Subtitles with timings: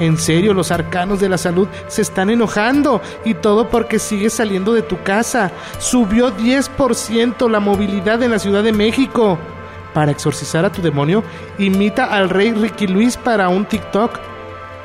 [0.00, 4.72] En serio, los arcanos de la salud se están enojando y todo porque sigues saliendo
[4.72, 5.50] de tu casa.
[5.78, 9.38] Subió 10% la movilidad en la Ciudad de México.
[9.94, 11.24] Para exorcizar a tu demonio,
[11.58, 14.18] imita al rey Ricky Luis para un TikTok.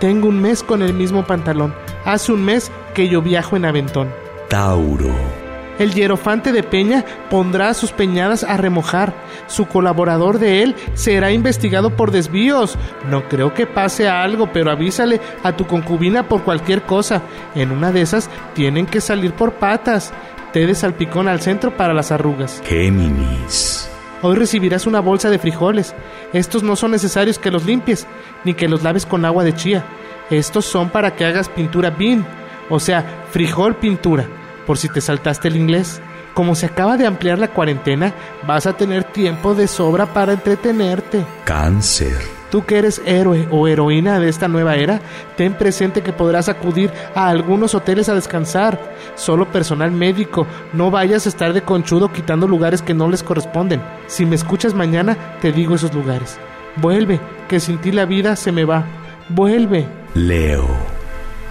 [0.00, 1.74] Tengo un mes con el mismo pantalón.
[2.04, 4.12] Hace un mes que yo viajo en aventón.
[4.48, 5.41] Tauro.
[5.82, 9.12] El hierofante de Peña pondrá sus peñadas a remojar.
[9.48, 12.78] Su colaborador de él será investigado por desvíos.
[13.10, 17.22] No creo que pase algo, pero avísale a tu concubina por cualquier cosa.
[17.56, 20.12] En una de esas tienen que salir por patas.
[20.52, 22.62] Té de salpicón al centro para las arrugas.
[22.64, 23.90] Géminis.
[24.22, 25.96] Hoy recibirás una bolsa de frijoles.
[26.32, 28.06] Estos no son necesarios que los limpies,
[28.44, 29.84] ni que los laves con agua de chía.
[30.30, 32.24] Estos son para que hagas pintura bean,
[32.70, 34.28] o sea, frijol pintura
[34.66, 36.00] por si te saltaste el inglés.
[36.34, 38.14] Como se acaba de ampliar la cuarentena,
[38.46, 41.24] vas a tener tiempo de sobra para entretenerte.
[41.44, 42.16] Cáncer.
[42.50, 45.00] Tú que eres héroe o heroína de esta nueva era,
[45.38, 48.78] ten presente que podrás acudir a algunos hoteles a descansar.
[49.14, 53.82] Solo personal médico, no vayas a estar de conchudo quitando lugares que no les corresponden.
[54.06, 56.38] Si me escuchas mañana, te digo esos lugares.
[56.76, 58.84] Vuelve, que sin ti la vida se me va.
[59.30, 59.86] Vuelve.
[60.14, 60.68] Leo.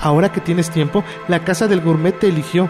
[0.02, 2.70] Ahora que tienes tiempo, la casa del gourmet te eligió.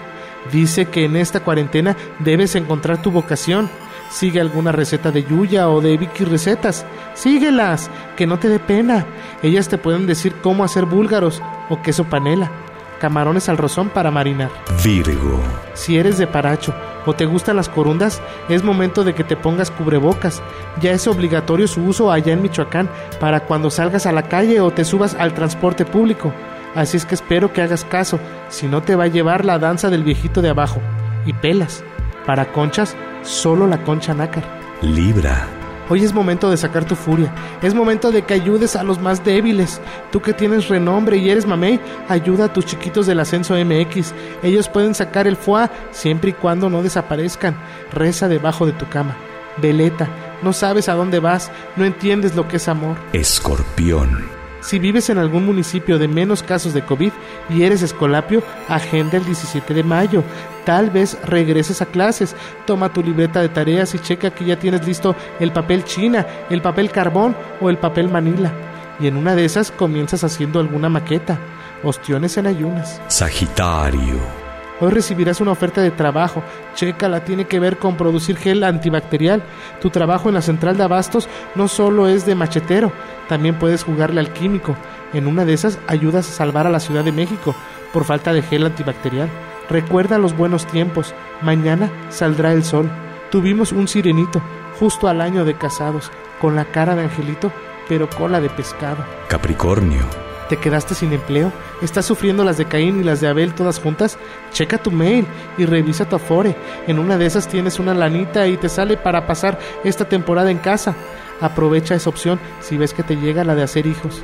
[0.52, 3.70] Dice que en esta cuarentena debes encontrar tu vocación.
[4.10, 6.86] Sigue alguna receta de Yuya o de Vicky Recetas.
[7.14, 9.06] Síguelas, que no te dé pena.
[9.42, 12.52] Ellas te pueden decir cómo hacer búlgaros o queso panela.
[13.00, 14.52] Camarones al rozón para marinar.
[14.84, 15.42] Virgo.
[15.74, 16.74] Si eres de paracho
[17.06, 20.42] o te gustan las corundas, es momento de que te pongas cubrebocas.
[20.82, 22.90] Ya es obligatorio su uso allá en Michoacán
[23.20, 26.32] para cuando salgas a la calle o te subas al transporte público.
[26.76, 29.90] Así es que espero que hagas caso, si no te va a llevar la danza
[29.90, 30.82] del viejito de abajo.
[31.26, 31.84] Y pelas.
[32.26, 34.44] Para conchas, solo la concha nácar.
[34.82, 35.48] Libra.
[35.90, 37.34] Hoy es momento de sacar tu furia.
[37.62, 39.82] Es momento de que ayudes a los más débiles.
[40.10, 44.14] Tú que tienes renombre y eres mamey, ayuda a tus chiquitos del ascenso MX.
[44.42, 47.58] Ellos pueden sacar el foie siempre y cuando no desaparezcan.
[47.92, 49.18] Reza debajo de tu cama.
[49.58, 50.08] Veleta,
[50.42, 52.96] no sabes a dónde vas, no entiendes lo que es amor.
[53.12, 54.41] Escorpión.
[54.62, 57.12] Si vives en algún municipio de menos casos de COVID
[57.50, 60.24] y eres escolapio, agenda el 17 de mayo.
[60.66, 62.36] Tal vez regreses a clases.
[62.66, 66.62] Toma tu libreta de tareas y checa que ya tienes listo el papel china, el
[66.62, 68.52] papel carbón o el papel manila.
[69.00, 71.40] Y en una de esas comienzas haciendo alguna maqueta.
[71.84, 73.02] Ostiones en ayunas.
[73.08, 74.41] Sagitario.
[74.82, 76.44] Hoy recibirás una oferta de trabajo.
[76.74, 79.44] Chécala, tiene que ver con producir gel antibacterial.
[79.80, 82.92] Tu trabajo en la central de abastos no solo es de machetero,
[83.30, 84.76] también puedes jugarle al químico.
[85.14, 87.54] En una de esas ayudas a salvar a la Ciudad de México
[87.94, 89.30] por falta de gel antibacterial.
[89.70, 91.14] Recuerda los buenos tiempos.
[91.42, 92.90] Mañana saldrá el sol.
[93.30, 94.42] Tuvimos un sirenito,
[94.80, 97.52] justo al año de casados, con la cara de angelito,
[97.88, 99.06] pero cola de pescado.
[99.28, 100.31] Capricornio.
[100.52, 101.50] ¿Te quedaste sin empleo?
[101.82, 104.18] ¿Estás sufriendo las de Caín y las de Abel todas juntas?
[104.52, 105.26] Checa tu mail
[105.58, 106.58] y revisa tu Afore.
[106.88, 110.58] En una de esas tienes una lanita y te sale para pasar esta temporada en
[110.58, 110.94] casa.
[111.40, 114.24] Aprovecha esa opción si ves que te llega la de hacer hijos.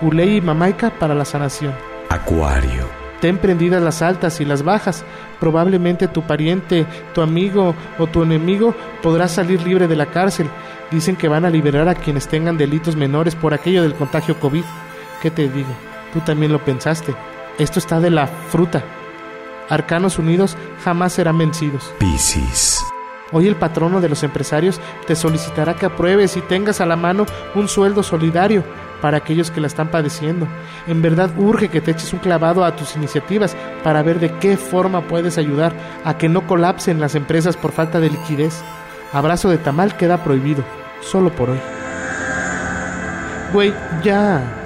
[0.00, 1.74] Culé y mamaica para la sanación.
[2.08, 2.88] Acuario.
[3.20, 5.04] Ten prendidas las altas y las bajas.
[5.40, 10.48] Probablemente tu pariente, tu amigo o tu enemigo podrá salir libre de la cárcel.
[10.90, 14.64] Dicen que van a liberar a quienes tengan delitos menores por aquello del contagio COVID.
[15.22, 15.68] ¿Qué te digo?
[16.12, 17.14] Tú también lo pensaste.
[17.58, 18.84] Esto está de la fruta.
[19.68, 21.92] Arcanos unidos jamás serán vencidos.
[21.98, 22.84] Piscis.
[23.32, 27.26] Hoy el patrono de los empresarios te solicitará que apruebes y tengas a la mano
[27.56, 28.62] un sueldo solidario
[29.00, 30.46] para aquellos que la están padeciendo.
[30.86, 34.56] En verdad urge que te eches un clavado a tus iniciativas para ver de qué
[34.56, 35.72] forma puedes ayudar
[36.04, 38.62] a que no colapsen las empresas por falta de liquidez.
[39.12, 40.62] Abrazo de tamal queda prohibido,
[41.00, 41.60] solo por hoy.
[43.52, 43.72] Güey,
[44.02, 44.65] ya.